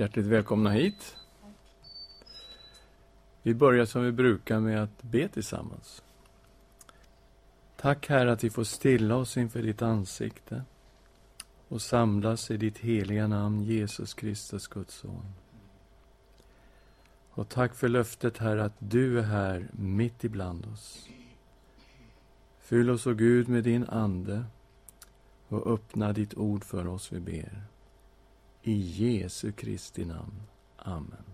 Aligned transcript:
Hjärtligt 0.00 0.26
välkomna 0.26 0.70
hit. 0.70 1.16
Vi 3.42 3.54
börjar 3.54 3.84
som 3.84 4.04
vi 4.04 4.12
brukar 4.12 4.60
med 4.60 4.82
att 4.82 5.02
be 5.02 5.28
tillsammans. 5.28 6.02
Tack 7.76 8.08
Herre 8.08 8.32
att 8.32 8.44
vi 8.44 8.50
får 8.50 8.64
stilla 8.64 9.16
oss 9.16 9.36
inför 9.36 9.62
ditt 9.62 9.82
ansikte 9.82 10.62
och 11.68 11.82
samlas 11.82 12.50
i 12.50 12.56
ditt 12.56 12.78
heliga 12.78 13.26
namn, 13.26 13.62
Jesus 13.62 14.14
Kristus, 14.14 14.66
Guds 14.66 14.94
son. 14.94 15.32
Och 17.30 17.48
tack 17.48 17.74
för 17.74 17.88
löftet, 17.88 18.38
Herre, 18.38 18.64
att 18.64 18.76
du 18.78 19.18
är 19.18 19.22
här 19.22 19.68
mitt 19.72 20.24
ibland 20.24 20.66
oss. 20.72 21.08
Fyll 22.58 22.90
oss, 22.90 23.06
o 23.06 23.14
Gud, 23.14 23.48
med 23.48 23.64
din 23.64 23.84
Ande 23.84 24.44
och 25.48 25.72
öppna 25.72 26.12
ditt 26.12 26.34
ord 26.34 26.64
för 26.64 26.86
oss, 26.86 27.12
vi 27.12 27.20
ber. 27.20 27.64
I 28.62 28.72
Jesu 28.72 29.52
Kristi 29.52 30.04
namn. 30.04 30.42
Amen. 30.76 31.24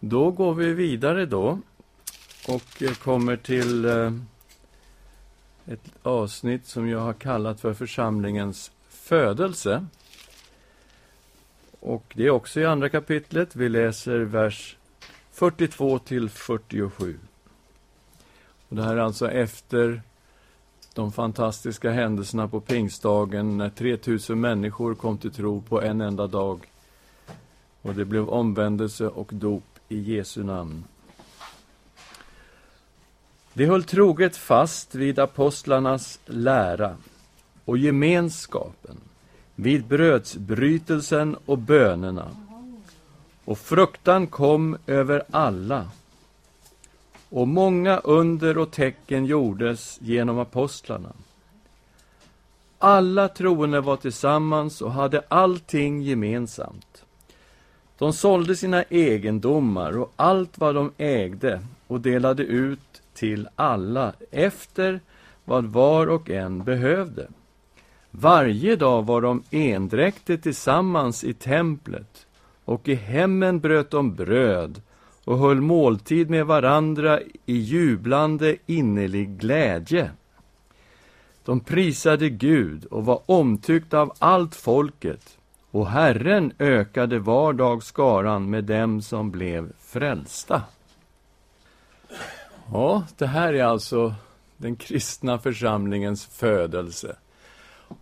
Då 0.00 0.30
går 0.30 0.54
vi 0.54 0.72
vidare 0.72 1.26
då 1.26 1.58
och 2.48 2.82
kommer 3.02 3.36
till 3.36 3.84
eh, 3.84 4.12
ett 5.66 5.92
avsnitt 6.02 6.66
som 6.66 6.88
jag 6.88 7.00
har 7.00 7.12
kallat 7.12 7.60
för 7.60 7.74
församlingens 7.74 8.72
födelse. 8.88 9.86
Och 11.80 12.12
det 12.16 12.26
är 12.26 12.30
också 12.30 12.60
i 12.60 12.64
andra 12.64 12.88
kapitlet. 12.88 13.56
Vi 13.56 13.68
läser 13.68 14.18
vers 14.18 14.76
42 15.32 15.98
till 15.98 16.30
47. 16.30 17.18
Och 18.68 18.76
det 18.76 18.82
här 18.82 18.96
är 18.96 19.00
alltså 19.00 19.30
efter 19.30 20.02
de 20.94 21.12
fantastiska 21.12 21.90
händelserna 21.90 22.48
på 22.48 22.60
pingstdagen 22.60 23.58
när 23.58 23.70
3000 23.70 24.40
människor 24.40 24.94
kom 24.94 25.18
till 25.18 25.32
tro 25.32 25.62
på 25.62 25.82
en 25.82 26.00
enda 26.00 26.26
dag. 26.26 26.70
Och 27.82 27.94
det 27.94 28.04
blev 28.04 28.28
omvändelse 28.28 29.08
och 29.08 29.30
dop 29.32 29.64
i 29.88 30.00
Jesu 30.00 30.42
namn. 30.42 30.84
De 33.52 33.66
höll 33.66 33.84
troget 33.84 34.36
fast 34.36 34.94
vid 34.94 35.18
apostlarnas 35.18 36.18
lära 36.26 36.96
och 37.64 37.78
gemenskapen, 37.78 38.96
vid 39.54 39.86
brödsbrytelsen 39.86 41.36
och 41.46 41.58
bönerna. 41.58 42.28
Och 43.44 43.58
fruktan 43.58 44.26
kom 44.26 44.76
över 44.86 45.22
alla. 45.30 45.86
Och 47.34 47.48
många 47.48 47.98
under 47.98 48.58
och 48.58 48.70
tecken 48.70 49.24
gjordes 49.24 49.98
genom 50.00 50.38
apostlarna. 50.38 51.12
Alla 52.78 53.28
troende 53.28 53.80
var 53.80 53.96
tillsammans 53.96 54.82
och 54.82 54.92
hade 54.92 55.22
allting 55.28 56.02
gemensamt. 56.02 57.04
De 57.98 58.12
sålde 58.12 58.56
sina 58.56 58.82
egendomar 58.82 59.98
och 59.98 60.12
allt 60.16 60.58
vad 60.58 60.74
de 60.74 60.92
ägde 60.98 61.60
och 61.86 62.00
delade 62.00 62.42
ut 62.42 63.02
till 63.14 63.48
alla 63.56 64.12
efter 64.30 65.00
vad 65.44 65.64
var 65.64 66.06
och 66.06 66.30
en 66.30 66.64
behövde. 66.64 67.28
Varje 68.10 68.76
dag 68.76 69.06
var 69.06 69.20
de 69.20 69.42
endräktigt 69.50 70.42
tillsammans 70.42 71.24
i 71.24 71.34
templet 71.34 72.26
och 72.64 72.88
i 72.88 72.94
hemmen 72.94 73.60
bröt 73.60 73.90
de 73.90 74.14
bröd 74.14 74.80
och 75.24 75.38
höll 75.38 75.60
måltid 75.60 76.30
med 76.30 76.46
varandra 76.46 77.20
i 77.46 77.56
jublande 77.56 78.56
innerlig 78.66 79.38
glädje. 79.38 80.10
De 81.44 81.60
prisade 81.60 82.28
Gud 82.30 82.84
och 82.84 83.04
var 83.04 83.20
omtyckta 83.26 84.00
av 84.00 84.12
allt 84.18 84.54
folket 84.54 85.38
och 85.74 85.86
Herren 85.86 86.52
ökade 86.58 87.18
var 87.18 87.52
dag 87.52 87.82
skaran 87.82 88.50
med 88.50 88.64
dem 88.64 89.02
som 89.02 89.30
blev 89.30 89.72
frälsta. 89.78 90.62
Ja, 92.72 93.06
det 93.18 93.26
här 93.26 93.52
är 93.52 93.64
alltså 93.64 94.14
den 94.56 94.76
kristna 94.76 95.38
församlingens 95.38 96.26
födelse. 96.26 97.16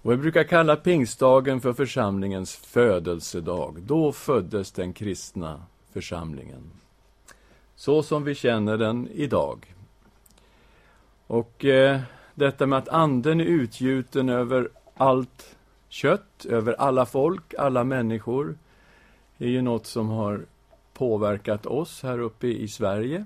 Och 0.03 0.13
vi 0.13 0.17
brukar 0.17 0.45
kalla 0.45 0.77
pingstdagen 0.77 1.61
för 1.61 1.73
församlingens 1.73 2.57
födelsedag. 2.57 3.83
Då 3.83 4.13
föddes 4.13 4.73
den 4.73 4.93
kristna 4.93 5.63
församlingen. 5.93 6.82
Så 7.77 8.03
som 8.03 8.25
vi 8.25 8.35
känner 8.35 8.77
den 8.77 9.09
idag. 9.13 9.75
Och 11.27 11.65
eh, 11.65 12.01
detta 12.35 12.67
med 12.67 12.79
att 12.79 12.89
anden 12.89 13.41
är 13.41 13.45
utgjuten 13.45 14.29
över 14.29 14.69
allt 14.97 15.57
kött, 15.89 16.45
över 16.45 16.73
alla 16.73 17.07
folk, 17.07 17.55
alla 17.59 17.85
människor, 17.85 18.59
är 19.39 19.49
ju 19.49 19.63
något 19.63 19.87
som 19.87 20.09
har 20.09 20.47
påverkat 20.93 21.67
oss 21.67 22.03
här 22.03 22.19
uppe 22.19 22.47
i 22.47 22.69
Sverige. 22.69 23.25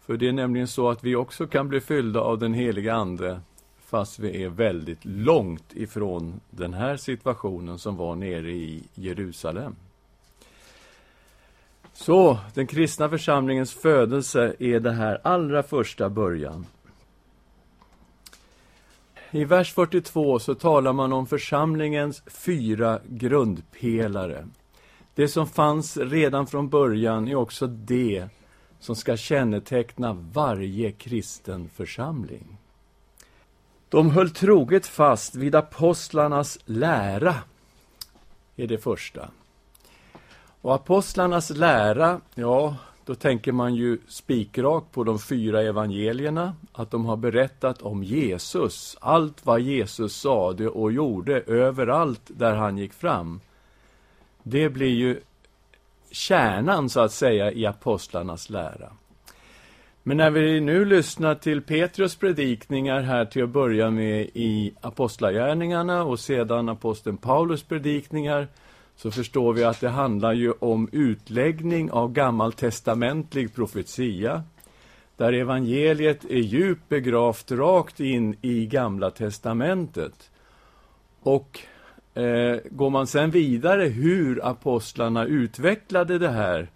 För 0.00 0.16
det 0.16 0.28
är 0.28 0.32
nämligen 0.32 0.68
så 0.68 0.90
att 0.90 1.04
vi 1.04 1.16
också 1.16 1.46
kan 1.46 1.68
bli 1.68 1.80
fyllda 1.80 2.20
av 2.20 2.38
den 2.38 2.54
heliga 2.54 2.94
Ande 2.94 3.40
fast 3.94 4.18
vi 4.18 4.42
är 4.42 4.48
väldigt 4.48 5.04
långt 5.04 5.72
ifrån 5.74 6.40
den 6.50 6.74
här 6.74 6.96
situationen 6.96 7.78
som 7.78 7.96
var 7.96 8.16
nere 8.16 8.52
i 8.52 8.82
Jerusalem. 8.94 9.76
Så, 11.96 12.38
den 12.54 12.66
kristna 12.66 13.08
församlingens 13.08 13.74
födelse 13.74 14.54
är 14.58 14.80
det 14.80 14.92
här 14.92 15.20
allra 15.24 15.62
första 15.62 16.10
början. 16.10 16.66
I 19.30 19.44
vers 19.44 19.72
42 19.72 20.38
så 20.38 20.54
talar 20.54 20.92
man 20.92 21.12
om 21.12 21.26
församlingens 21.26 22.22
fyra 22.26 23.00
grundpelare. 23.08 24.48
Det 25.14 25.28
som 25.28 25.46
fanns 25.46 25.96
redan 25.96 26.46
från 26.46 26.68
början 26.68 27.28
är 27.28 27.34
också 27.34 27.66
det 27.66 28.28
som 28.80 28.96
ska 28.96 29.16
känneteckna 29.16 30.12
varje 30.12 30.92
kristen 30.92 31.68
församling. 31.68 32.56
De 33.88 34.10
höll 34.10 34.30
troget 34.30 34.86
fast 34.86 35.34
vid 35.34 35.54
apostlarnas 35.54 36.58
lära, 36.64 37.34
är 38.56 38.66
det 38.66 38.78
första. 38.78 39.30
Och 40.64 40.74
apostlarnas 40.74 41.50
lära, 41.50 42.20
ja, 42.34 42.76
då 43.04 43.14
tänker 43.14 43.52
man 43.52 43.74
ju 43.74 43.98
spikrakt 44.08 44.92
på 44.92 45.04
de 45.04 45.18
fyra 45.18 45.62
evangelierna, 45.62 46.54
att 46.72 46.90
de 46.90 47.04
har 47.04 47.16
berättat 47.16 47.82
om 47.82 48.04
Jesus, 48.04 48.96
allt 49.00 49.46
vad 49.46 49.60
Jesus 49.60 50.16
sade 50.16 50.68
och 50.68 50.92
gjorde 50.92 51.40
överallt 51.40 52.20
där 52.26 52.54
han 52.54 52.78
gick 52.78 52.92
fram. 52.92 53.40
Det 54.42 54.68
blir 54.68 54.94
ju 54.94 55.20
kärnan, 56.10 56.88
så 56.88 57.00
att 57.00 57.12
säga, 57.12 57.52
i 57.52 57.66
apostlarnas 57.66 58.50
lära. 58.50 58.92
Men 60.02 60.16
när 60.16 60.30
vi 60.30 60.60
nu 60.60 60.84
lyssnar 60.84 61.34
till 61.34 61.62
Petrus 61.62 62.16
predikningar 62.16 63.00
här 63.00 63.24
till 63.24 63.44
att 63.44 63.50
börja 63.50 63.90
med 63.90 64.30
i 64.34 64.74
Apostlagärningarna 64.80 66.04
och 66.04 66.20
sedan 66.20 66.68
aposteln 66.68 67.16
Paulus 67.16 67.62
predikningar 67.62 68.48
så 68.96 69.10
förstår 69.10 69.52
vi 69.52 69.64
att 69.64 69.80
det 69.80 69.88
handlar 69.88 70.32
ju 70.32 70.52
om 70.52 70.88
utläggning 70.92 71.90
av 71.90 72.12
gammaltestamentlig 72.12 73.54
profetia 73.54 74.42
där 75.16 75.32
evangeliet 75.32 76.24
är 76.24 76.38
djupt 76.38 76.88
begravt 76.88 77.50
rakt 77.50 78.00
in 78.00 78.36
i 78.42 78.66
Gamla 78.66 79.10
testamentet. 79.10 80.30
Och 81.20 81.60
eh, 82.14 82.56
går 82.70 82.90
man 82.90 83.06
sen 83.06 83.30
vidare 83.30 83.84
hur 83.84 84.46
apostlarna 84.46 85.24
utvecklade 85.24 86.18
det 86.18 86.30
här 86.30 86.68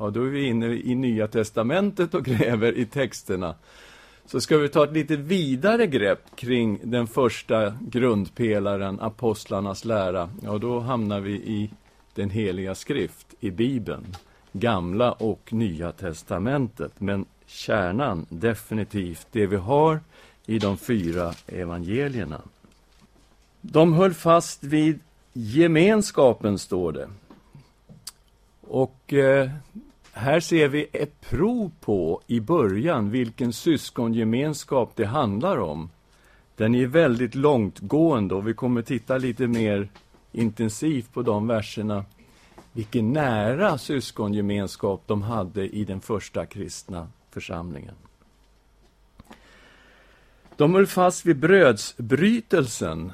Ja, 0.00 0.10
då 0.10 0.24
är 0.24 0.28
vi 0.28 0.46
inne 0.46 0.66
i 0.66 0.94
Nya 0.94 1.28
Testamentet 1.28 2.14
och 2.14 2.24
gräver 2.24 2.78
i 2.78 2.86
texterna. 2.86 3.54
Så 4.30 4.40
ska 4.40 4.58
vi 4.58 4.68
ta 4.68 4.84
ett 4.84 4.92
lite 4.92 5.16
vidare 5.16 5.86
grepp 5.86 6.36
kring 6.36 6.80
den 6.82 7.06
första 7.06 7.74
grundpelaren, 7.80 9.00
apostlarnas 9.00 9.84
lära. 9.84 10.30
Ja, 10.42 10.58
då 10.58 10.80
hamnar 10.80 11.20
vi 11.20 11.32
i 11.32 11.70
den 12.14 12.30
heliga 12.30 12.74
skrift, 12.74 13.34
i 13.40 13.50
Bibeln. 13.50 14.16
Gamla 14.52 15.12
och 15.12 15.52
Nya 15.52 15.92
Testamentet. 15.92 16.92
Men 16.98 17.24
kärnan, 17.46 18.26
definitivt, 18.28 19.26
det 19.32 19.46
vi 19.46 19.56
har 19.56 20.00
i 20.46 20.58
de 20.58 20.76
fyra 20.76 21.34
evangelierna. 21.46 22.42
De 23.60 23.92
höll 23.92 24.14
fast 24.14 24.64
vid 24.64 25.00
gemenskapen, 25.32 26.58
står 26.58 26.92
det. 26.92 27.08
Och 28.60 29.12
eh, 29.12 29.50
här 30.18 30.40
ser 30.40 30.68
vi 30.68 30.86
ett 30.92 31.20
prov 31.20 31.70
på, 31.80 32.22
i 32.26 32.40
början, 32.40 33.10
vilken 33.10 33.52
syskongemenskap 33.52 34.92
det 34.94 35.06
handlar 35.06 35.58
om. 35.58 35.90
Den 36.56 36.74
är 36.74 36.86
väldigt 36.86 37.34
långtgående 37.34 38.34
och 38.34 38.48
vi 38.48 38.54
kommer 38.54 38.82
titta 38.82 39.18
lite 39.18 39.46
mer 39.46 39.88
intensivt 40.32 41.12
på 41.12 41.22
de 41.22 41.46
verserna. 41.46 42.04
Vilken 42.72 43.12
nära 43.12 43.78
syskongemenskap 43.78 45.02
de 45.06 45.22
hade 45.22 45.68
i 45.68 45.84
den 45.84 46.00
första 46.00 46.46
kristna 46.46 47.08
församlingen. 47.30 47.94
De 50.56 50.74
höll 50.74 50.86
fast 50.86 51.26
vid 51.26 51.38
brödsbrytelsen 51.38 53.12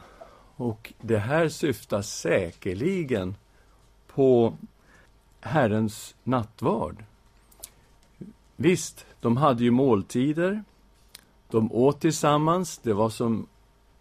och 0.56 0.92
det 1.00 1.18
här 1.18 1.48
syftar 1.48 2.02
säkerligen 2.02 3.34
på 4.14 4.56
Herrens 5.44 6.14
nattvard. 6.24 7.04
Visst, 8.56 9.06
de 9.20 9.36
hade 9.36 9.64
ju 9.64 9.70
måltider. 9.70 10.64
De 11.50 11.72
åt 11.72 12.00
tillsammans. 12.00 12.78
Det 12.78 12.92
var 12.92 13.10
som, 13.10 13.46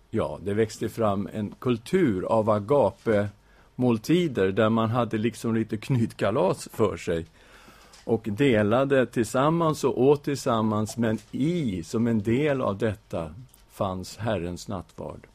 ja, 0.09 0.39
det 0.43 0.53
växte 0.53 0.89
fram 0.89 1.29
en 1.33 1.55
kultur 1.59 2.25
av 2.25 2.49
agape-måltider 2.49 4.51
där 4.51 4.69
man 4.69 4.89
hade 4.89 5.17
liksom 5.17 5.55
lite 5.55 5.77
knytkalas 5.77 6.69
för 6.71 6.97
sig 6.97 7.25
och 8.03 8.27
delade 8.31 9.05
tillsammans 9.05 9.83
och 9.83 10.01
åt 10.01 10.23
tillsammans, 10.23 10.97
men 10.97 11.17
i, 11.31 11.83
som 11.83 12.07
en 12.07 12.21
del 12.21 12.61
av 12.61 12.77
detta, 12.77 13.33
fanns 13.71 14.17
Herrens 14.17 14.67
nattvard. 14.67 15.27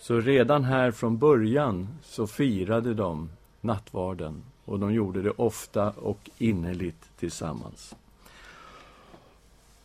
Så 0.00 0.20
redan 0.20 0.64
här 0.64 0.90
från 0.90 1.18
början 1.18 1.88
så 2.02 2.26
firade 2.26 2.94
de 2.94 3.30
nattvarden 3.60 4.42
och 4.64 4.78
de 4.78 4.94
gjorde 4.94 5.22
det 5.22 5.30
ofta 5.30 5.90
och 5.90 6.30
innerligt 6.38 7.18
tillsammans. 7.18 7.94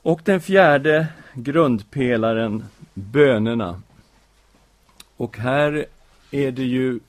Och 0.01 0.21
den 0.23 0.41
fjärde 0.41 1.07
grundpelaren, 1.33 2.65
bönerna. 2.93 3.81
Och 5.17 5.37
här 5.37 5.85
är 6.31 6.51
det 6.51 6.63
ju 6.63 6.99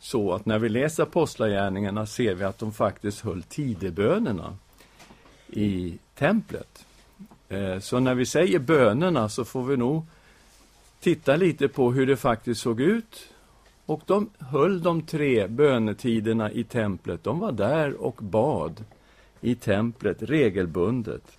så 0.00 0.32
att 0.32 0.46
när 0.46 0.58
vi 0.58 0.68
läser 0.68 1.02
Apostlagärningarna 1.02 2.06
ser 2.06 2.34
vi 2.34 2.44
att 2.44 2.58
de 2.58 2.72
faktiskt 2.72 3.20
höll 3.20 3.42
tidebönerna 3.42 4.56
i 5.48 5.98
templet. 6.14 6.86
Eh, 7.48 7.78
så 7.78 8.00
när 8.00 8.14
vi 8.14 8.26
säger 8.26 8.58
bönerna 8.58 9.28
så 9.28 9.44
får 9.44 9.64
vi 9.64 9.76
nog 9.76 10.06
titta 11.00 11.36
lite 11.36 11.68
på 11.68 11.92
hur 11.92 12.06
det 12.06 12.16
faktiskt 12.16 12.60
såg 12.60 12.80
ut. 12.80 13.31
Och 13.86 14.02
de 14.06 14.30
höll 14.38 14.82
de 14.82 15.02
tre 15.02 15.46
bönetiderna 15.46 16.52
i 16.52 16.64
templet. 16.64 17.24
De 17.24 17.38
var 17.38 17.52
där 17.52 17.94
och 17.94 18.16
bad 18.22 18.84
i 19.40 19.54
templet 19.54 20.22
regelbundet. 20.22 21.38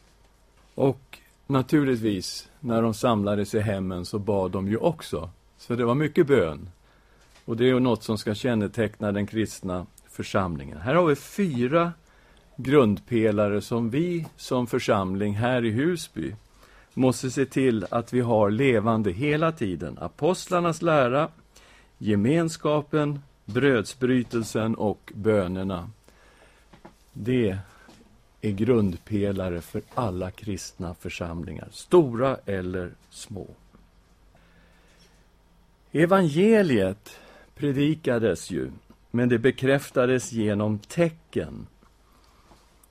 Och 0.75 1.19
naturligtvis, 1.47 2.49
när 2.59 2.81
de 2.81 2.93
samlades 2.93 3.55
i 3.55 3.59
hemmen 3.59 4.05
så 4.05 4.19
bad 4.19 4.51
de 4.51 4.67
ju 4.67 4.77
också. 4.77 5.29
Så 5.57 5.75
det 5.75 5.85
var 5.85 5.95
mycket 5.95 6.27
bön. 6.27 6.69
Och 7.45 7.57
det 7.57 7.69
är 7.69 7.79
något 7.79 8.03
som 8.03 8.17
ska 8.17 8.35
känneteckna 8.35 9.11
den 9.11 9.27
kristna 9.27 9.85
församlingen. 10.09 10.77
Här 10.77 10.95
har 10.95 11.05
vi 11.05 11.15
fyra 11.15 11.91
grundpelare 12.55 13.61
som 13.61 13.89
vi 13.89 14.27
som 14.37 14.67
församling 14.67 15.33
här 15.33 15.65
i 15.65 15.71
Husby 15.71 16.35
måste 16.93 17.31
se 17.31 17.45
till 17.45 17.85
att 17.89 18.13
vi 18.13 18.19
har 18.19 18.51
levande 18.51 19.11
hela 19.11 19.51
tiden. 19.51 19.97
Apostlarnas 20.01 20.81
lära, 20.81 21.29
gemenskapen, 22.03 23.19
brödsbrytelsen 23.45 24.75
och 24.75 25.11
bönerna. 25.15 25.89
Det 27.13 27.57
är 28.41 28.51
grundpelare 28.51 29.61
för 29.61 29.81
alla 29.93 30.31
kristna 30.31 30.93
församlingar, 30.93 31.67
stora 31.71 32.37
eller 32.45 32.91
små. 33.09 33.47
Evangeliet 35.91 37.19
predikades 37.55 38.51
ju, 38.51 38.71
men 39.11 39.29
det 39.29 39.39
bekräftades 39.39 40.31
genom 40.31 40.79
tecken. 40.79 41.67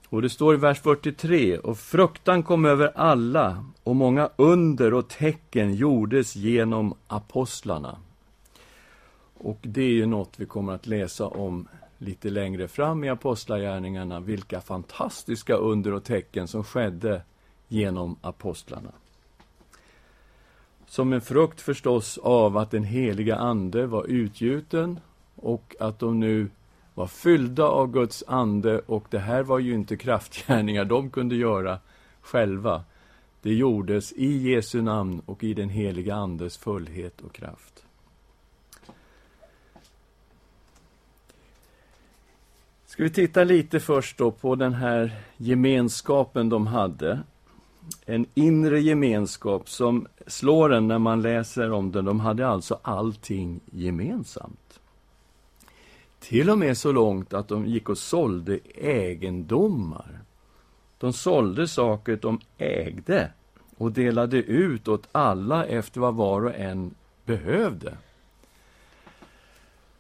Och 0.09 0.23
det 0.23 0.31
står 0.31 0.55
i 0.55 0.59
vers 0.59 0.81
43, 0.81 1.59
och 1.59 1.79
fruktan 1.79 2.43
kom 2.43 2.64
över 2.64 2.93
alla, 2.94 3.64
och 3.82 3.97
många 3.97 4.31
under 4.37 4.94
och 4.94 5.09
tecken 5.09 5.75
gjordes 5.75 6.37
genom 6.37 6.94
apostlarna. 7.06 7.99
Och 9.43 9.59
det 9.62 9.83
är 9.83 9.93
ju 9.93 10.06
något 10.06 10.35
vi 10.37 10.47
kommer 10.47 10.73
att 10.73 10.87
läsa 10.87 11.27
om 11.27 11.69
lite 11.99 12.31
längre 12.31 12.69
fram 12.69 13.05
i 13.05 13.09
Apostlagärningarna, 13.09 14.21
vilka 14.21 14.61
fantastiska 14.61 15.55
under 15.55 15.93
och 15.93 16.05
tecken 16.05 16.49
som 16.49 16.65
skedde 16.65 17.23
genom 17.69 18.17
apostlarna. 18.21 18.93
Som 20.87 21.12
en 21.12 21.21
frukt 21.21 21.61
förstås 21.61 22.19
av 22.19 22.56
att 22.56 22.71
den 22.71 22.85
heliga 22.85 23.37
Ande 23.37 23.87
var 23.87 24.05
utgjuten 24.05 25.00
och 25.37 25.77
att 25.81 25.99
de 25.99 26.21
nu 26.21 26.50
var 26.95 27.06
fyllda 27.06 27.65
av 27.65 27.93
Guds 27.93 28.25
ande 28.27 28.79
och 28.79 29.06
det 29.11 29.19
här 29.19 29.43
var 29.43 29.59
ju 29.59 29.75
inte 29.75 29.97
kraftgärningar 29.97 30.85
de 30.85 31.11
kunde 31.11 31.37
göra 31.37 31.79
själva. 32.21 32.85
Det 33.43 33.55
gjordes 33.55 34.12
i 34.12 34.50
Jesu 34.50 34.83
namn 34.83 35.23
och 35.27 35.45
i 35.45 35.55
den 35.55 35.69
heliga 35.69 36.15
Andes 36.15 36.56
fullhet 36.59 37.21
och 37.21 37.33
kraft. 37.33 37.81
Ska 42.93 43.03
vi 43.03 43.11
titta 43.11 43.44
lite 43.44 43.81
först 43.81 44.19
då 44.19 44.31
på 44.31 44.55
den 44.55 44.75
här 44.75 45.21
gemenskapen 45.37 46.49
de 46.49 46.67
hade 46.67 47.21
en 48.06 48.27
inre 48.35 48.81
gemenskap 48.81 49.69
som 49.69 50.06
slår 50.27 50.73
en 50.73 50.89
när 50.89 50.99
man 50.99 51.23
läser 51.23 51.71
om 51.71 51.93
den. 51.93 52.05
De 52.05 52.21
hade 52.21 52.49
alltså 52.49 52.79
allting 52.83 53.61
gemensamt. 53.71 54.81
Till 56.21 56.50
och 56.50 56.59
med 56.59 56.79
så 56.79 56.93
långt 56.93 57.35
att 57.35 57.49
de 57.49 57.67
gick 57.67 57.89
och 57.89 57.99
sålde 57.99 58.59
egendomar. 58.75 60.21
De 60.99 61.12
sålde 61.12 61.69
saker 61.69 62.19
de 62.23 62.41
ägde 62.59 63.31
och 63.77 63.93
delade 63.93 64.37
ut 64.37 64.88
åt 64.88 65.09
alla 65.12 65.65
efter 65.65 66.00
vad 66.00 66.15
var 66.15 66.45
och 66.45 66.55
en 66.55 66.95
behövde. 67.25 67.97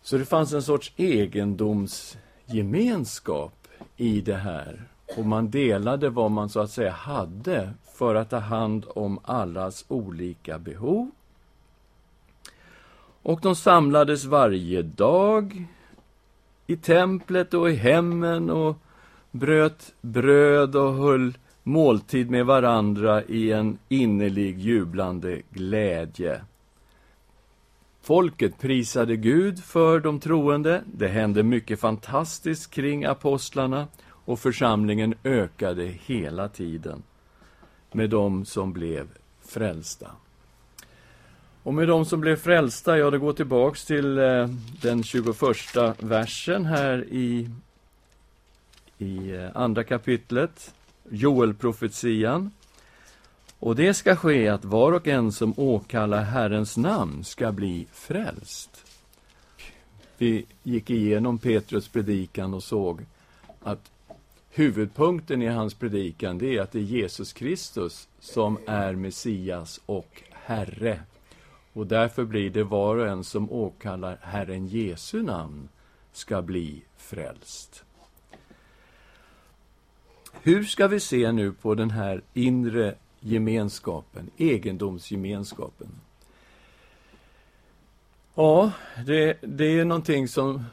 Så 0.02 0.18
det 0.18 0.24
fanns 0.24 0.52
en 0.52 0.62
sorts 0.62 0.92
egendoms 0.96 2.16
gemenskap 2.46 3.68
i 3.96 4.20
det 4.20 4.36
här. 4.36 4.82
Och 5.16 5.26
man 5.26 5.50
delade 5.50 6.10
vad 6.10 6.30
man 6.30 6.48
så 6.48 6.60
att 6.60 6.70
säga 6.70 6.90
hade 6.90 7.72
för 7.94 8.14
att 8.14 8.30
ta 8.30 8.38
hand 8.38 8.86
om 8.94 9.18
allas 9.22 9.84
olika 9.88 10.58
behov. 10.58 11.10
Och 13.22 13.40
de 13.40 13.56
samlades 13.56 14.24
varje 14.24 14.82
dag 14.82 15.66
i 16.66 16.76
templet 16.76 17.54
och 17.54 17.70
i 17.70 17.74
hemmen 17.74 18.50
och 18.50 18.76
bröt 19.30 19.94
bröd 20.00 20.76
och 20.76 20.94
höll 20.94 21.38
måltid 21.62 22.30
med 22.30 22.46
varandra 22.46 23.22
i 23.22 23.52
en 23.52 23.78
innerlig 23.88 24.58
jublande 24.58 25.42
glädje. 25.50 26.40
Folket 28.04 28.58
prisade 28.58 29.16
Gud 29.16 29.64
för 29.64 30.00
de 30.00 30.20
troende. 30.20 30.82
Det 30.86 31.08
hände 31.08 31.42
mycket 31.42 31.80
fantastiskt 31.80 32.70
kring 32.70 33.04
apostlarna 33.04 33.88
och 34.08 34.38
församlingen 34.38 35.14
ökade 35.24 35.84
hela 35.84 36.48
tiden 36.48 37.02
med 37.92 38.10
dem 38.10 38.44
som 38.44 38.72
blev 38.72 39.08
frälsta. 39.44 40.10
Och 41.62 41.74
med 41.74 41.88
dem 41.88 42.04
som 42.04 42.20
blev 42.20 42.36
frälsta, 42.36 42.98
ja, 42.98 43.10
det 43.10 43.18
går 43.18 43.32
tillbaks 43.32 43.84
till 43.84 44.18
eh, 44.18 44.48
den 44.82 45.02
21 45.02 45.36
versen 45.98 46.64
här 46.64 47.04
i, 47.08 47.50
i 48.98 49.30
eh, 49.30 49.48
andra 49.54 49.84
kapitlet, 49.84 50.74
Joelprofetian. 51.10 52.50
Och 53.62 53.76
det 53.76 53.94
ska 53.94 54.16
ske 54.16 54.48
att 54.48 54.64
var 54.64 54.92
och 54.92 55.08
en 55.08 55.32
som 55.32 55.54
åkallar 55.56 56.22
Herrens 56.22 56.76
namn 56.76 57.24
ska 57.24 57.52
bli 57.52 57.86
frälst. 57.92 58.84
Vi 60.18 60.46
gick 60.62 60.90
igenom 60.90 61.38
Petrus 61.38 61.88
predikan 61.88 62.54
och 62.54 62.62
såg 62.62 63.00
att 63.62 63.90
huvudpunkten 64.50 65.42
i 65.42 65.46
hans 65.46 65.74
predikan 65.74 66.38
det 66.38 66.56
är 66.56 66.62
att 66.62 66.72
det 66.72 66.78
är 66.78 66.82
Jesus 66.82 67.32
Kristus 67.32 68.08
som 68.20 68.58
är 68.66 68.94
Messias 68.94 69.80
och 69.86 70.22
Herre. 70.30 71.00
Och 71.72 71.86
därför 71.86 72.24
blir 72.24 72.50
det 72.50 72.64
var 72.64 72.96
och 72.96 73.08
en 73.08 73.24
som 73.24 73.52
åkallar 73.52 74.18
Herren 74.22 74.66
Jesu 74.66 75.22
namn 75.22 75.68
ska 76.12 76.42
bli 76.42 76.82
frälst. 76.96 77.84
Hur 80.32 80.64
ska 80.64 80.88
vi 80.88 81.00
se 81.00 81.32
nu 81.32 81.52
på 81.52 81.74
den 81.74 81.90
här 81.90 82.22
inre 82.34 82.94
gemenskapen, 83.22 84.30
egendomsgemenskapen? 84.36 85.88
Ja, 88.34 88.72
det, 89.06 89.38
det 89.40 89.78
är 89.78 89.84
någonting 89.84 90.28
som 90.28 90.64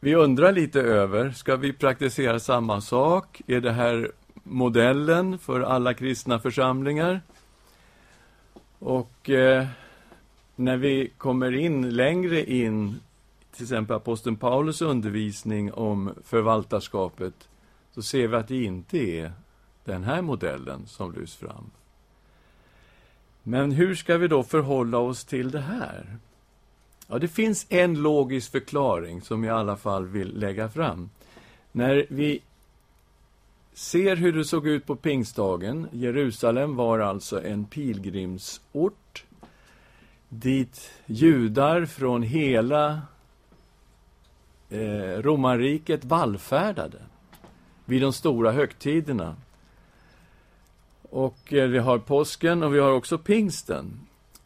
vi 0.00 0.14
undrar 0.14 0.52
lite 0.52 0.80
över, 0.80 1.30
ska 1.30 1.56
vi 1.56 1.72
praktisera 1.72 2.40
samma 2.40 2.80
sak? 2.80 3.42
Är 3.46 3.60
det 3.60 3.72
här 3.72 4.12
modellen 4.42 5.38
för 5.38 5.60
alla 5.60 5.94
kristna 5.94 6.38
församlingar? 6.38 7.20
Och 8.78 9.30
eh, 9.30 9.66
när 10.56 10.76
vi 10.76 11.10
kommer 11.18 11.52
in 11.52 11.90
längre 11.90 12.50
in, 12.50 13.00
till 13.52 13.62
exempel 13.62 13.96
aposteln 13.96 14.36
Paulus 14.36 14.82
undervisning 14.82 15.72
om 15.72 16.14
förvaltarskapet, 16.24 17.48
så 17.94 18.02
ser 18.02 18.28
vi 18.28 18.36
att 18.36 18.48
det 18.48 18.64
inte 18.64 18.98
är 18.98 19.32
den 19.86 20.04
här 20.04 20.22
modellen 20.22 20.86
som 20.86 21.12
lyfts 21.12 21.36
fram. 21.36 21.70
Men 23.42 23.72
hur 23.72 23.94
ska 23.94 24.16
vi 24.16 24.28
då 24.28 24.42
förhålla 24.42 24.98
oss 24.98 25.24
till 25.24 25.50
det 25.50 25.60
här? 25.60 26.18
Ja, 27.08 27.18
det 27.18 27.28
finns 27.28 27.66
en 27.68 28.02
logisk 28.02 28.52
förklaring 28.52 29.22
som 29.22 29.44
jag 29.44 29.56
i 29.56 29.60
alla 29.60 29.76
fall 29.76 30.06
vill 30.06 30.38
lägga 30.38 30.68
fram. 30.68 31.10
När 31.72 32.06
vi 32.08 32.40
ser 33.72 34.16
hur 34.16 34.32
det 34.32 34.44
såg 34.44 34.66
ut 34.66 34.86
på 34.86 34.96
pingstdagen, 34.96 35.88
Jerusalem 35.92 36.76
var 36.76 36.98
alltså 36.98 37.44
en 37.44 37.64
pilgrimsort 37.64 39.24
dit 40.28 40.90
judar 41.06 41.84
från 41.84 42.22
hela 42.22 43.02
eh, 44.70 45.22
romarriket 45.22 46.04
vallfärdade 46.04 46.98
vid 47.84 48.02
de 48.02 48.12
stora 48.12 48.52
högtiderna. 48.52 49.36
Och 51.10 51.52
eh, 51.52 51.68
vi 51.68 51.78
har 51.78 51.98
påsken 51.98 52.62
och 52.62 52.74
vi 52.74 52.78
har 52.78 52.92
också 52.92 53.18
pingsten. 53.18 54.00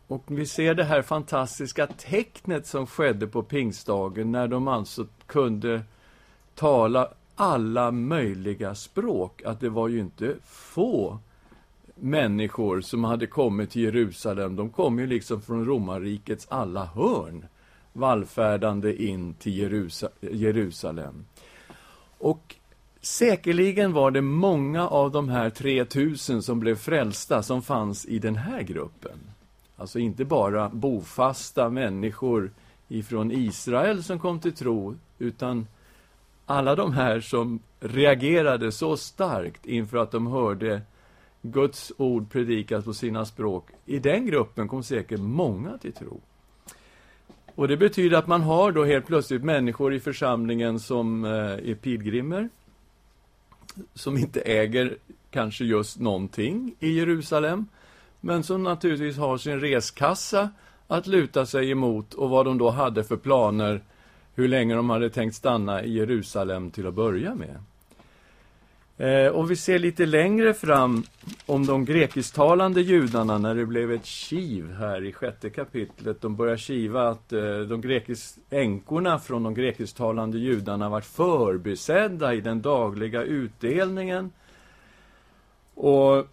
Och 0.06 0.22
vi 0.26 0.46
ser 0.46 0.74
det 0.74 0.84
här 0.84 1.02
fantastiska 1.02 1.86
tecknet 1.86 2.66
som 2.66 2.86
skedde 2.86 3.26
på 3.26 3.42
pingstdagen 3.42 4.32
när 4.32 4.48
de 4.48 4.68
alltså 4.68 5.06
kunde 5.26 5.82
tala 6.54 7.08
alla 7.34 7.90
möjliga 7.90 8.74
språk. 8.74 9.42
Att 9.42 9.60
det 9.60 9.68
var 9.68 9.88
ju 9.88 10.00
inte 10.00 10.34
få 10.44 11.18
människor 11.94 12.80
som 12.80 13.04
hade 13.04 13.26
kommit 13.26 13.70
till 13.70 13.82
Jerusalem. 13.82 14.56
De 14.56 14.70
kom 14.70 14.98
ju 14.98 15.06
liksom 15.06 15.42
från 15.42 15.64
romarrikets 15.64 16.46
alla 16.50 16.84
hörn 16.84 17.46
vallfärdande 17.92 19.02
in 19.02 19.34
till 19.34 19.58
Jerusa 19.58 20.08
Jerusalem. 20.20 21.24
Och 22.18 22.56
säkerligen 23.00 23.92
var 23.92 24.10
det 24.10 24.20
många 24.20 24.88
av 24.88 25.10
de 25.10 25.28
här 25.28 25.50
3000 25.50 26.42
som 26.42 26.60
blev 26.60 26.76
frälsta 26.76 27.42
som 27.42 27.62
fanns 27.62 28.06
i 28.06 28.18
den 28.18 28.36
här 28.36 28.62
gruppen. 28.62 29.18
Alltså 29.76 29.98
inte 29.98 30.24
bara 30.24 30.68
bofasta 30.68 31.68
människor 31.68 32.50
ifrån 32.88 33.32
Israel 33.32 34.02
som 34.02 34.18
kom 34.18 34.40
till 34.40 34.52
tro, 34.52 34.94
utan 35.18 35.66
alla 36.46 36.74
de 36.76 36.92
här 36.92 37.20
som 37.20 37.60
reagerade 37.80 38.72
så 38.72 38.96
starkt 38.96 39.66
inför 39.66 39.98
att 39.98 40.10
de 40.10 40.26
hörde 40.26 40.82
Guds 41.42 41.92
ord 41.96 42.30
predikas 42.30 42.84
på 42.84 42.94
sina 42.94 43.24
språk. 43.24 43.68
I 43.86 43.98
den 43.98 44.26
gruppen 44.26 44.68
kom 44.68 44.82
säkert 44.82 45.20
många 45.20 45.78
till 45.78 45.92
tro. 45.92 46.20
Och 47.54 47.68
Det 47.68 47.76
betyder 47.76 48.16
att 48.16 48.26
man 48.26 48.42
har 48.42 48.72
då 48.72 48.84
helt 48.84 49.06
plötsligt 49.06 49.44
människor 49.44 49.94
i 49.94 50.00
församlingen 50.00 50.80
som 50.80 51.24
eh, 51.24 51.30
är 51.30 51.74
pilgrimer, 51.74 52.48
som 53.94 54.16
inte 54.16 54.40
äger 54.40 54.96
kanske 55.30 55.64
just 55.64 55.98
någonting 55.98 56.74
i 56.80 56.90
Jerusalem, 56.90 57.66
men 58.20 58.42
som 58.42 58.62
naturligtvis 58.62 59.16
har 59.16 59.38
sin 59.38 59.60
reskassa 59.60 60.50
att 60.86 61.06
luta 61.06 61.46
sig 61.46 61.70
emot 61.70 62.14
och 62.14 62.30
vad 62.30 62.46
de 62.46 62.58
då 62.58 62.70
hade 62.70 63.04
för 63.04 63.16
planer, 63.16 63.82
hur 64.34 64.48
länge 64.48 64.74
de 64.74 64.90
hade 64.90 65.10
tänkt 65.10 65.34
stanna 65.34 65.84
i 65.84 65.92
Jerusalem 65.92 66.70
till 66.70 66.86
att 66.86 66.94
börja 66.94 67.34
med. 67.34 67.62
Eh, 69.00 69.32
om 69.32 69.46
vi 69.46 69.56
ser 69.56 69.78
lite 69.78 70.06
längre 70.06 70.54
fram 70.54 71.04
om 71.46 71.66
de 71.66 71.84
grekisktalande 71.84 72.80
judarna 72.80 73.38
när 73.38 73.54
det 73.54 73.66
blev 73.66 73.92
ett 73.92 74.04
kiv 74.04 74.72
här 74.72 75.04
i 75.04 75.12
sjätte 75.12 75.50
kapitlet. 75.50 76.20
De 76.20 76.36
börjar 76.36 76.56
kiva 76.56 77.08
att 77.08 77.32
eh, 77.32 77.58
de 77.60 77.80
grekisk, 77.80 78.34
änkorna 78.50 79.18
från 79.18 79.42
de 79.42 79.54
grekisktalande 79.54 80.38
judarna 80.38 80.88
varit 80.88 81.04
förbisedda 81.04 82.34
i 82.34 82.40
den 82.40 82.62
dagliga 82.62 83.22
utdelningen. 83.22 84.32
Och 85.74 86.26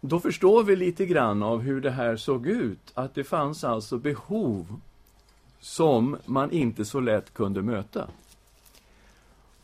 då 0.00 0.20
förstår 0.20 0.64
vi 0.64 0.76
lite 0.76 1.06
grann 1.06 1.42
av 1.42 1.60
hur 1.60 1.80
det 1.80 1.90
här 1.90 2.16
såg 2.16 2.46
ut. 2.46 2.92
Att 2.94 3.14
det 3.14 3.24
fanns 3.24 3.64
alltså 3.64 3.98
behov 3.98 4.80
som 5.60 6.16
man 6.24 6.50
inte 6.50 6.84
så 6.84 7.00
lätt 7.00 7.34
kunde 7.34 7.62
möta. 7.62 8.08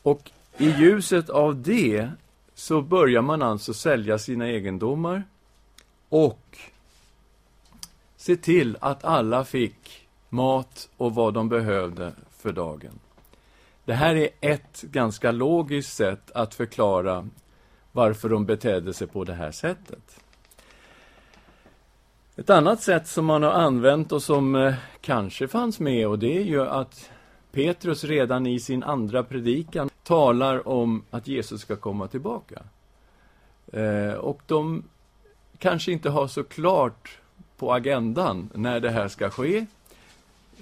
Och 0.03 0.31
i 0.59 0.71
ljuset 0.71 1.31
av 1.31 1.63
det 1.63 2.11
så 2.55 2.83
börjar 2.83 3.23
man 3.23 3.43
alltså 3.43 3.75
sälja 3.75 4.19
sina 4.19 4.49
egendomar 4.49 5.25
och 6.09 6.59
se 8.17 8.37
till 8.37 8.77
att 8.81 9.05
alla 9.05 9.45
fick 9.45 10.09
mat 10.29 10.89
och 10.97 11.15
vad 11.15 11.35
de 11.35 11.49
behövde 11.49 12.13
för 12.39 12.53
dagen. 12.53 12.99
Det 13.85 13.95
här 13.95 14.15
är 14.15 14.29
ett 14.41 14.83
ganska 14.83 15.33
logiskt 15.33 15.97
sätt 15.97 16.31
att 16.31 16.55
förklara 16.55 17.29
varför 17.93 18.29
de 18.29 18.47
betedde 18.47 18.93
sig 18.93 19.07
på 19.07 19.25
det 19.25 19.35
här 19.35 19.51
sättet. 19.51 20.21
Ett 22.37 22.51
annat 22.51 22.83
sätt 22.83 23.09
som 23.09 23.25
man 23.25 23.43
har 23.43 23.51
använt 23.51 24.13
och 24.13 24.23
som 24.23 24.55
eh, 24.55 24.75
kanske 25.01 25.49
fanns 25.49 25.81
med 25.81 26.09
och 26.09 26.19
det 26.19 26.37
är 26.37 26.45
ju 26.45 26.63
att 26.63 27.11
Petrus 27.53 28.05
redan 28.05 28.47
i 28.47 28.61
sin 28.61 28.83
andra 28.83 29.23
predikan 29.23 29.91
talar 30.03 30.69
om 30.69 31.05
att 31.11 31.29
Jesus 31.29 31.61
ska 31.61 31.77
komma 31.77 32.09
tillbaka. 32.09 32.63
Eh, 33.73 34.13
och 34.13 34.43
de 34.47 34.85
kanske 35.59 35.93
inte 35.93 36.11
har 36.11 36.27
så 36.27 36.45
klart 36.45 37.19
på 37.57 37.73
agendan 37.73 38.51
när 38.55 38.81
det 38.81 38.91
här 38.91 39.09
ska 39.09 39.31
ske. 39.31 39.67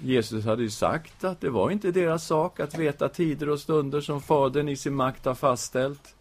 Jesus 0.03 0.45
hade 0.45 0.63
ju 0.63 0.69
sagt 0.69 1.23
att 1.23 1.41
det 1.41 1.49
var 1.49 1.71
inte 1.71 1.91
deras 1.91 2.27
sak 2.27 2.59
att 2.59 2.77
veta 2.77 3.09
tider 3.09 3.49
och 3.49 3.59
stunder 3.59 4.01
som 4.01 4.21
Fadern 4.21 4.69
i 4.69 4.75
sin 4.75 4.95
makt 4.95 5.25
har 5.25 5.35
fastställt. 5.35 6.15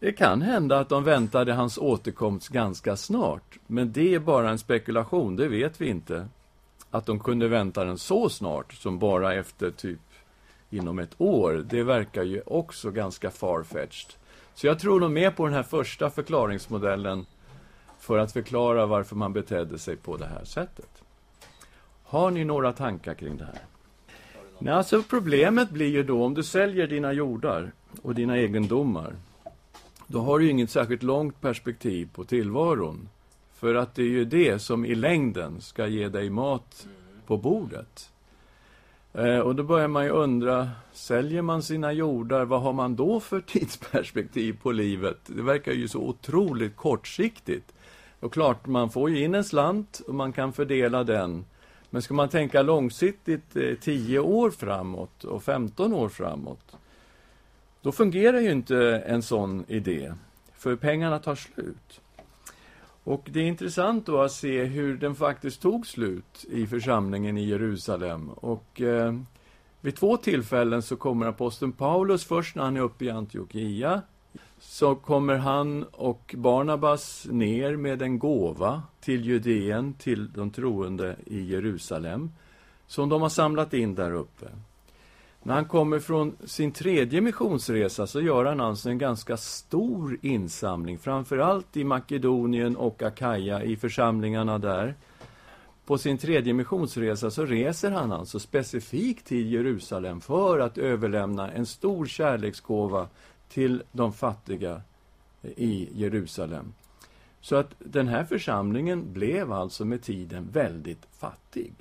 Det 0.00 0.12
kan 0.12 0.42
hända 0.42 0.78
att 0.78 0.88
de 0.88 1.04
väntade 1.04 1.52
hans 1.52 1.78
återkomst 1.78 2.48
ganska 2.48 2.96
snart, 2.96 3.58
men 3.66 3.92
det 3.92 4.14
är 4.14 4.18
bara 4.18 4.50
en 4.50 4.58
spekulation, 4.58 5.36
det 5.36 5.48
vet 5.48 5.80
vi 5.80 5.88
inte. 5.88 6.28
Att 6.90 7.06
de 7.06 7.20
kunde 7.20 7.48
vänta 7.48 7.84
den 7.84 7.98
så 7.98 8.28
snart, 8.28 8.72
som 8.72 8.98
bara 8.98 9.34
efter 9.34 9.70
typ 9.70 9.98
inom 10.70 10.98
ett 10.98 11.14
år, 11.18 11.64
det 11.70 11.82
verkar 11.82 12.22
ju 12.22 12.42
också 12.46 12.90
ganska 12.90 13.30
farfetched. 13.30 14.12
Så 14.54 14.66
jag 14.66 14.78
tror 14.78 15.00
nog 15.00 15.10
mer 15.10 15.30
på 15.30 15.44
den 15.44 15.54
här 15.54 15.62
första 15.62 16.10
förklaringsmodellen 16.10 17.26
för 17.98 18.18
att 18.18 18.32
förklara 18.32 18.86
varför 18.86 19.16
man 19.16 19.32
betedde 19.32 19.78
sig 19.78 19.96
på 19.96 20.16
det 20.16 20.26
här 20.26 20.44
sättet. 20.44 21.02
Har 22.04 22.30
ni 22.30 22.44
några 22.44 22.72
tankar 22.72 23.14
kring 23.14 23.36
det 23.36 23.44
här? 23.44 23.58
Nej, 24.58 24.74
alltså 24.74 25.02
problemet 25.02 25.70
blir 25.70 25.88
ju 25.88 26.02
då 26.02 26.24
om 26.24 26.34
du 26.34 26.42
säljer 26.42 26.86
dina 26.86 27.12
jordar 27.12 27.72
och 28.02 28.14
dina 28.14 28.36
egendomar. 28.36 29.16
Då 30.06 30.20
har 30.20 30.38
du 30.38 30.50
inget 30.50 30.70
särskilt 30.70 31.02
långt 31.02 31.40
perspektiv 31.40 32.08
på 32.14 32.24
tillvaron. 32.24 33.08
För 33.54 33.74
att 33.74 33.94
det 33.94 34.02
är 34.02 34.06
ju 34.06 34.24
det 34.24 34.58
som 34.58 34.84
i 34.84 34.94
längden 34.94 35.60
ska 35.60 35.86
ge 35.86 36.08
dig 36.08 36.30
mat 36.30 36.86
på 37.26 37.36
bordet. 37.36 38.10
Eh, 39.12 39.38
och 39.38 39.54
då 39.54 39.62
börjar 39.62 39.88
man 39.88 40.04
ju 40.04 40.10
undra, 40.10 40.70
säljer 40.92 41.42
man 41.42 41.62
sina 41.62 41.92
jordar, 41.92 42.44
vad 42.44 42.62
har 42.62 42.72
man 42.72 42.96
då 42.96 43.20
för 43.20 43.40
tidsperspektiv 43.46 44.58
på 44.62 44.72
livet? 44.72 45.18
Det 45.26 45.42
verkar 45.42 45.72
ju 45.72 45.88
så 45.88 45.98
otroligt 45.98 46.76
kortsiktigt. 46.76 47.72
Och 48.20 48.32
klart, 48.32 48.66
man 48.66 48.90
får 48.90 49.10
ju 49.10 49.24
in 49.24 49.34
en 49.34 49.44
slant 49.44 50.00
och 50.06 50.14
man 50.14 50.32
kan 50.32 50.52
fördela 50.52 51.04
den. 51.04 51.44
Men 51.90 52.02
ska 52.02 52.14
man 52.14 52.28
tänka 52.28 52.62
långsiktigt, 52.62 53.56
eh, 53.56 53.74
10 53.80 54.18
år 54.18 54.50
framåt 54.50 55.24
och 55.24 55.42
15 55.42 55.92
år 55.92 56.08
framåt, 56.08 56.76
då 57.82 57.92
fungerar 57.92 58.40
ju 58.40 58.50
inte 58.50 59.02
en 59.06 59.22
sån 59.22 59.64
idé, 59.68 60.12
för 60.54 60.76
pengarna 60.76 61.18
tar 61.18 61.34
slut. 61.34 62.00
Och 63.08 63.28
det 63.32 63.40
är 63.40 63.44
intressant 63.44 64.06
då 64.06 64.20
att 64.20 64.32
se 64.32 64.64
hur 64.64 64.96
den 64.96 65.14
faktiskt 65.14 65.62
tog 65.62 65.86
slut 65.86 66.44
i 66.50 66.66
församlingen 66.66 67.38
i 67.38 67.44
Jerusalem. 67.44 68.30
Och 68.30 68.80
eh, 68.80 69.14
vid 69.80 69.96
två 69.96 70.16
tillfällen 70.16 70.82
så 70.82 70.96
kommer 70.96 71.26
aposteln 71.26 71.72
Paulus, 71.72 72.24
först 72.24 72.56
när 72.56 72.62
han 72.62 72.76
är 72.76 72.80
uppe 72.80 73.04
i 73.04 73.10
Antiochia, 73.10 74.02
så 74.58 74.94
kommer 74.94 75.36
han 75.36 75.84
och 75.84 76.34
Barnabas 76.38 77.26
ner 77.30 77.76
med 77.76 78.02
en 78.02 78.18
gåva 78.18 78.82
till 79.00 79.24
Judeen, 79.24 79.94
till 79.94 80.32
de 80.32 80.50
troende 80.50 81.16
i 81.26 81.42
Jerusalem, 81.44 82.30
som 82.86 83.08
de 83.08 83.22
har 83.22 83.28
samlat 83.28 83.74
in 83.74 83.94
där 83.94 84.12
uppe. 84.12 84.46
När 85.42 85.54
han 85.54 85.64
kommer 85.64 85.98
från 85.98 86.36
sin 86.44 86.72
tredje 86.72 87.20
missionsresa 87.20 88.06
så 88.06 88.20
gör 88.20 88.44
han 88.44 88.60
alltså 88.60 88.90
en 88.90 88.98
ganska 88.98 89.36
stor 89.36 90.18
insamling, 90.22 90.98
framför 90.98 91.38
allt 91.38 91.76
i 91.76 91.84
Makedonien 91.84 92.76
och 92.76 93.02
Akaja, 93.02 93.62
i 93.62 93.76
församlingarna 93.76 94.58
där. 94.58 94.94
På 95.86 95.98
sin 95.98 96.18
tredje 96.18 96.54
missionsresa 96.54 97.30
så 97.30 97.44
reser 97.44 97.90
han 97.90 98.12
alltså 98.12 98.38
specifikt 98.40 99.26
till 99.26 99.52
Jerusalem 99.52 100.20
för 100.20 100.58
att 100.58 100.78
överlämna 100.78 101.50
en 101.50 101.66
stor 101.66 102.06
kärleksgåva 102.06 103.08
till 103.48 103.82
de 103.92 104.12
fattiga 104.12 104.82
i 105.42 105.88
Jerusalem. 105.92 106.72
Så 107.40 107.56
att 107.56 107.74
den 107.78 108.08
här 108.08 108.24
församlingen 108.24 109.12
blev 109.12 109.52
alltså 109.52 109.84
med 109.84 110.02
tiden 110.02 110.48
väldigt 110.52 111.06
fattig. 111.18 111.72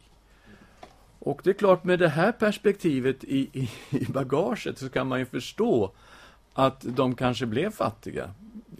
Och 1.19 1.41
det 1.43 1.49
är 1.49 1.53
klart, 1.53 1.83
med 1.83 1.99
det 1.99 2.09
här 2.09 2.31
perspektivet 2.31 3.23
i, 3.23 3.49
i, 3.53 3.69
i 3.89 4.05
bagaget 4.05 4.77
så 4.77 4.89
kan 4.89 5.07
man 5.07 5.19
ju 5.19 5.25
förstå 5.25 5.91
att 6.53 6.81
de 6.81 7.15
kanske 7.15 7.45
blev 7.45 7.71
fattiga. 7.71 8.23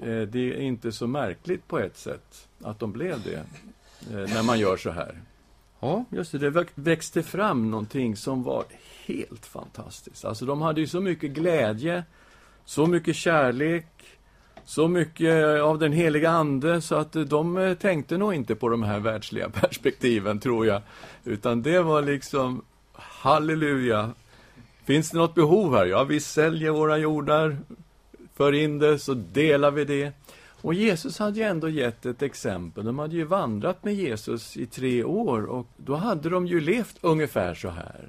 Eh, 0.01 0.21
det 0.21 0.53
är 0.53 0.59
inte 0.59 0.91
så 0.91 1.07
märkligt 1.07 1.67
på 1.67 1.79
ett 1.79 1.97
sätt 1.97 2.47
att 2.61 2.79
de 2.79 2.91
blev 2.91 3.21
det, 3.23 3.45
eh, 4.13 4.33
när 4.33 4.43
man 4.43 4.59
gör 4.59 4.77
så 4.77 4.91
här. 4.91 5.21
Ja, 5.79 6.05
just 6.09 6.31
det. 6.31 6.37
Det 6.37 6.65
växte 6.75 7.23
fram 7.23 7.71
någonting 7.71 8.15
som 8.15 8.43
var 8.43 8.63
helt 9.05 9.45
fantastiskt. 9.45 10.25
Alltså, 10.25 10.45
de 10.45 10.61
hade 10.61 10.81
ju 10.81 10.87
så 10.87 11.01
mycket 11.01 11.31
glädje, 11.31 12.03
så 12.65 12.87
mycket 12.87 13.15
kärlek, 13.15 13.87
så 14.67 14.87
mycket 14.87 15.61
av 15.61 15.79
den 15.79 15.93
heliga 15.93 16.29
Ande, 16.29 16.81
så 16.81 16.95
att 16.95 17.15
eh, 17.15 17.21
de 17.21 17.57
eh, 17.57 17.73
tänkte 17.73 18.17
nog 18.17 18.33
inte 18.33 18.55
på 18.55 18.69
de 18.69 18.83
här 18.83 18.99
världsliga 18.99 19.49
perspektiven, 19.61 20.39
tror 20.39 20.65
jag. 20.65 20.81
Utan 21.23 21.61
det 21.61 21.81
var 21.81 22.01
liksom, 22.01 22.61
halleluja. 22.93 24.11
Finns 24.85 25.11
det 25.11 25.17
något 25.17 25.35
behov 25.35 25.75
här? 25.75 25.85
Ja, 25.85 26.03
vi 26.03 26.19
säljer 26.19 26.71
våra 26.71 26.97
jordar, 26.97 27.57
för 28.35 28.53
in 28.53 28.79
det, 28.79 28.99
så 28.99 29.13
delar 29.13 29.71
vi 29.71 29.85
det. 29.85 30.11
Och 30.61 30.73
Jesus 30.73 31.19
hade 31.19 31.39
ju 31.39 31.45
ändå 31.45 31.69
gett 31.69 32.05
ett 32.05 32.21
exempel. 32.21 32.85
De 32.85 32.99
hade 32.99 33.15
ju 33.15 33.23
vandrat 33.23 33.83
med 33.83 33.95
Jesus 33.95 34.57
i 34.57 34.65
tre 34.65 35.03
år 35.03 35.45
och 35.45 35.67
då 35.77 35.95
hade 35.95 36.29
de 36.29 36.47
ju 36.47 36.59
levt 36.59 36.97
ungefär 37.01 37.55
så 37.55 37.69
här. 37.69 38.07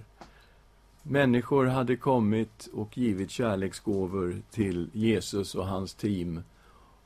Människor 1.03 1.67
hade 1.67 1.97
kommit 1.97 2.69
och 2.73 2.99
givit 2.99 3.31
kärleksgåvor 3.31 4.43
till 4.51 4.91
Jesus 4.93 5.55
och 5.55 5.67
hans 5.67 5.95
team. 5.95 6.43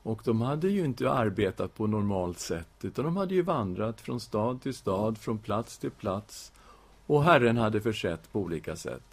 Och 0.03 0.21
de 0.25 0.41
hade 0.41 0.69
ju 0.69 0.85
inte 0.85 1.11
arbetat 1.11 1.75
på 1.75 1.87
normalt 1.87 2.39
sätt, 2.39 2.69
utan 2.81 3.05
de 3.05 3.17
hade 3.17 3.35
ju 3.35 3.41
vandrat 3.41 4.01
från 4.01 4.19
stad 4.19 4.61
till 4.61 4.73
stad, 4.73 5.17
från 5.17 5.37
plats 5.37 5.77
till 5.77 5.91
plats. 5.91 6.51
Och 7.05 7.23
Herren 7.23 7.57
hade 7.57 7.81
försett 7.81 8.31
på 8.31 8.39
olika 8.39 8.75
sätt. 8.75 9.03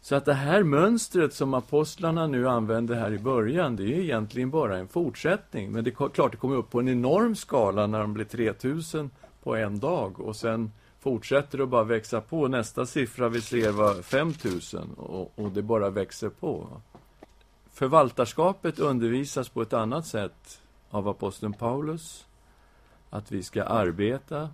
Så 0.00 0.14
att 0.14 0.24
det 0.24 0.34
här 0.34 0.62
mönstret 0.62 1.34
som 1.34 1.54
apostlarna 1.54 2.26
nu 2.26 2.48
använder 2.48 2.94
här 2.94 3.12
i 3.12 3.18
början, 3.18 3.76
det 3.76 3.82
är 3.82 4.00
egentligen 4.00 4.50
bara 4.50 4.78
en 4.78 4.88
fortsättning. 4.88 5.72
Men 5.72 5.84
det 5.84 5.90
är 5.90 6.08
klart, 6.08 6.32
det 6.32 6.36
kommer 6.36 6.56
upp 6.56 6.70
på 6.70 6.80
en 6.80 6.88
enorm 6.88 7.36
skala 7.36 7.86
när 7.86 8.00
de 8.00 8.14
blir 8.14 8.24
3000 8.24 9.10
på 9.42 9.56
en 9.56 9.78
dag 9.78 10.20
och 10.20 10.36
sen 10.36 10.70
fortsätter 11.04 11.58
att 11.58 11.68
bara 11.68 11.84
växa 11.84 12.20
på. 12.20 12.48
Nästa 12.48 12.86
siffra 12.86 13.28
vi 13.28 13.40
ser 13.40 13.72
var 13.72 14.02
5000 14.02 14.94
och, 14.94 15.32
och 15.38 15.50
det 15.50 15.62
bara 15.62 15.90
växer 15.90 16.28
på. 16.28 16.80
Förvaltarskapet 17.72 18.78
undervisas 18.78 19.48
på 19.48 19.62
ett 19.62 19.72
annat 19.72 20.06
sätt 20.06 20.62
av 20.90 21.08
aposteln 21.08 21.52
Paulus. 21.52 22.26
Att 23.10 23.32
vi 23.32 23.42
ska 23.42 23.64
arbeta 23.64 24.50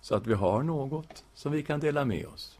så 0.00 0.14
att 0.14 0.26
vi 0.26 0.34
har 0.34 0.62
något 0.62 1.24
som 1.34 1.52
vi 1.52 1.62
kan 1.62 1.80
dela 1.80 2.04
med 2.04 2.26
oss. 2.26 2.58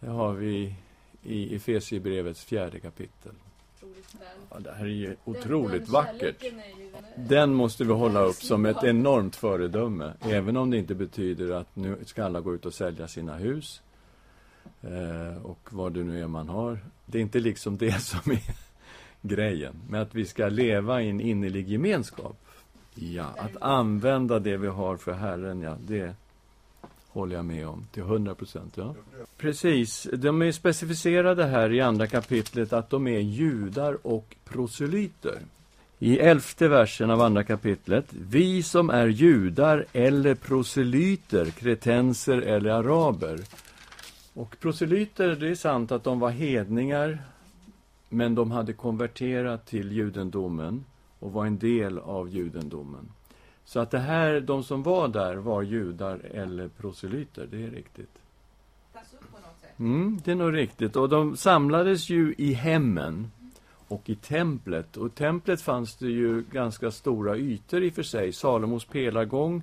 Det 0.00 0.10
har 0.10 0.32
vi 0.32 0.74
i 1.22 1.56
Efesierbrevets 1.56 2.44
fjärde 2.44 2.80
kapitel. 2.80 3.34
Ja, 4.50 4.58
det 4.58 4.72
här 4.72 4.84
är 4.84 4.88
ju 4.88 5.16
otroligt 5.24 5.72
den, 5.72 5.80
den 5.80 5.92
vackert. 5.92 6.44
Den 7.16 7.54
måste 7.54 7.84
vi 7.84 7.92
hålla 7.92 8.20
upp 8.20 8.34
som 8.34 8.66
ett 8.66 8.84
enormt 8.84 9.36
föredöme, 9.36 10.12
även 10.20 10.56
om 10.56 10.70
det 10.70 10.78
inte 10.78 10.94
betyder 10.94 11.50
att 11.50 11.76
nu 11.76 11.96
ska 12.06 12.24
alla 12.24 12.40
gå 12.40 12.54
ut 12.54 12.66
och 12.66 12.74
sälja 12.74 13.08
sina 13.08 13.36
hus 13.36 13.82
eh, 14.82 15.42
och 15.42 15.68
vad 15.70 15.92
det 15.92 16.04
nu 16.04 16.22
är 16.22 16.26
man 16.26 16.48
har. 16.48 16.78
Det 17.06 17.18
är 17.18 17.22
inte 17.22 17.40
liksom 17.40 17.76
det 17.76 18.02
som 18.02 18.32
är 18.32 18.42
grejen, 19.22 19.74
men 19.88 20.00
att 20.00 20.14
vi 20.14 20.24
ska 20.24 20.48
leva 20.48 21.02
i 21.02 21.10
en 21.10 21.20
innerlig 21.20 21.68
gemenskap. 21.68 22.36
Ja, 22.94 23.26
att 23.38 23.62
använda 23.62 24.38
det 24.38 24.56
vi 24.56 24.66
har 24.66 24.96
för 24.96 25.12
Herren, 25.12 25.60
ja, 25.60 25.76
det 25.86 26.14
håller 27.12 27.36
jag 27.36 27.44
med 27.44 27.68
om 27.68 27.86
till 27.92 28.02
100 28.02 28.34
procent. 28.34 28.72
Ja. 28.76 28.94
Precis. 29.36 30.08
De 30.12 30.42
är 30.42 30.52
specificerade 30.52 31.44
här 31.44 31.72
i 31.72 31.80
andra 31.80 32.06
kapitlet 32.06 32.72
att 32.72 32.90
de 32.90 33.06
är 33.06 33.18
judar 33.18 34.06
och 34.06 34.36
proselyter. 34.44 35.38
I 35.98 36.18
elfte 36.18 36.68
versen 36.68 37.10
av 37.10 37.20
andra 37.20 37.44
kapitlet. 37.44 38.06
Vi 38.10 38.62
som 38.62 38.90
är 38.90 39.06
judar 39.06 39.86
eller 39.92 40.34
proselyter, 40.34 41.50
kretenser 41.50 42.42
eller 42.42 42.70
araber. 42.70 43.40
Och 44.34 44.56
proselyter, 44.60 45.36
det 45.40 45.48
är 45.48 45.54
sant 45.54 45.92
att 45.92 46.04
de 46.04 46.20
var 46.20 46.30
hedningar, 46.30 47.18
men 48.08 48.34
de 48.34 48.50
hade 48.50 48.72
konverterat 48.72 49.66
till 49.66 49.92
judendomen 49.92 50.84
och 51.18 51.32
var 51.32 51.46
en 51.46 51.58
del 51.58 51.98
av 51.98 52.28
judendomen. 52.28 53.08
Så 53.64 53.80
att 53.80 53.90
det 53.90 53.98
här, 53.98 54.40
de 54.40 54.62
som 54.62 54.82
var 54.82 55.08
där 55.08 55.34
var 55.34 55.62
judar 55.62 56.20
eller 56.34 56.68
proselyter, 56.68 57.48
det 57.50 57.64
är 57.64 57.70
riktigt. 57.70 58.18
Mm, 59.78 60.20
det 60.24 60.30
är 60.30 60.34
nog 60.34 60.56
riktigt. 60.56 60.96
Och 60.96 61.08
de 61.08 61.36
samlades 61.36 62.10
ju 62.10 62.34
i 62.38 62.52
hemmen 62.52 63.30
och 63.88 64.10
i 64.10 64.14
templet. 64.14 64.96
Och 64.96 65.06
i 65.06 65.10
templet 65.10 65.60
fanns 65.60 65.96
det 65.96 66.08
ju 66.08 66.42
ganska 66.42 66.90
stora 66.90 67.36
ytor 67.36 67.82
i 67.82 67.90
och 67.90 67.94
för 67.94 68.02
sig. 68.02 68.32
Salomos 68.32 68.84
pelargång 68.84 69.62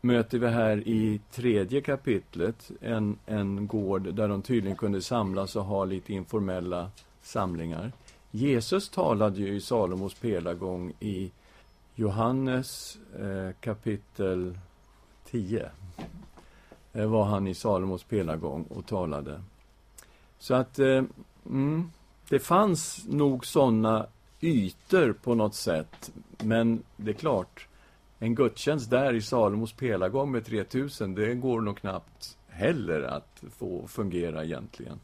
möter 0.00 0.38
vi 0.38 0.46
här 0.46 0.88
i 0.88 1.20
tredje 1.32 1.80
kapitlet. 1.80 2.70
En, 2.80 3.18
en 3.26 3.66
gård 3.66 4.14
där 4.14 4.28
de 4.28 4.42
tydligen 4.42 4.76
kunde 4.76 5.02
samlas 5.02 5.56
och 5.56 5.64
ha 5.64 5.84
lite 5.84 6.12
informella 6.12 6.90
samlingar. 7.22 7.92
Jesus 8.30 8.88
talade 8.88 9.40
ju 9.40 9.54
i 9.54 9.60
Salomos 9.60 10.14
pelargång 10.14 10.92
i 11.00 11.30
Johannes 11.98 12.98
eh, 13.18 13.50
kapitel 13.60 14.58
10 15.24 15.70
eh, 16.92 17.06
var 17.06 17.24
han 17.24 17.46
i 17.46 17.54
Salomos 17.54 18.04
pelargång 18.04 18.62
och 18.62 18.86
talade. 18.86 19.42
Så 20.38 20.54
att 20.54 20.78
eh, 20.78 21.02
mm, 21.46 21.90
det 22.28 22.38
fanns 22.38 23.04
nog 23.08 23.46
sådana 23.46 24.06
ytor 24.40 25.12
på 25.12 25.34
något 25.34 25.54
sätt. 25.54 26.12
Men 26.42 26.82
det 26.96 27.10
är 27.10 27.14
klart, 27.14 27.68
en 28.18 28.34
gudstjänst 28.34 28.90
där 28.90 29.14
i 29.14 29.22
Salomos 29.22 29.72
pelargång 29.72 30.30
med 30.30 30.44
3000, 30.44 31.14
det 31.14 31.34
går 31.34 31.60
nog 31.60 31.78
knappt 31.78 32.38
heller 32.48 33.02
att 33.02 33.42
få 33.58 33.86
fungera 33.86 34.44
egentligen. 34.44 35.00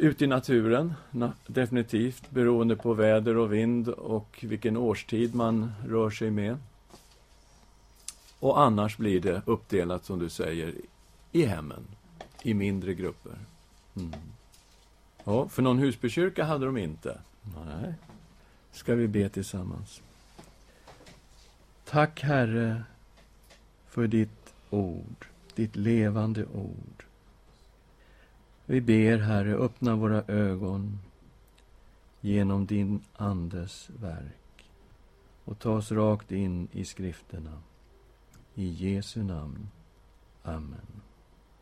Ute 0.00 0.24
i 0.24 0.26
naturen, 0.26 0.94
na, 1.10 1.32
definitivt, 1.46 2.30
beroende 2.30 2.76
på 2.76 2.94
väder 2.94 3.36
och 3.36 3.52
vind 3.52 3.88
och 3.88 4.44
vilken 4.48 4.76
årstid 4.76 5.34
man 5.34 5.72
rör 5.86 6.10
sig 6.10 6.30
med. 6.30 6.56
Och 8.38 8.60
annars 8.60 8.96
blir 8.96 9.20
det 9.20 9.42
uppdelat, 9.46 10.04
som 10.04 10.18
du 10.18 10.28
säger, 10.28 10.74
i 11.32 11.44
hemmen, 11.44 11.86
i 12.42 12.54
mindre 12.54 12.94
grupper. 12.94 13.38
Mm. 13.96 14.12
Ja, 15.24 15.48
för 15.48 15.62
någon 15.62 15.78
husbykyrka 15.78 16.44
hade 16.44 16.66
de 16.66 16.76
inte. 16.76 17.18
Nej. 17.42 17.94
Ska 18.72 18.94
vi 18.94 19.08
be 19.08 19.28
tillsammans. 19.28 20.02
Tack, 21.84 22.22
Herre, 22.22 22.82
för 23.88 24.06
ditt 24.06 24.54
ord, 24.70 25.26
ditt 25.54 25.76
levande 25.76 26.44
ord. 26.44 27.07
Vi 28.70 28.80
ber, 28.80 29.18
Herre, 29.18 29.54
öppna 29.54 29.96
våra 29.96 30.22
ögon 30.22 30.98
genom 32.20 32.66
din 32.66 33.00
Andes 33.16 33.90
verk 34.00 34.70
och 35.44 35.58
ta 35.58 35.70
oss 35.70 35.92
rakt 35.92 36.32
in 36.32 36.68
i 36.72 36.84
skrifterna. 36.84 37.62
I 38.54 38.68
Jesu 38.68 39.22
namn. 39.22 39.68
Amen. 40.42 41.02